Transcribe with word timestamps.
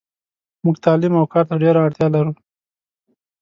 موږ 0.63 0.75
تعلیم 0.85 1.13
اوکارته 1.21 1.53
ډیره 1.63 1.79
اړتیالرو. 1.87 2.31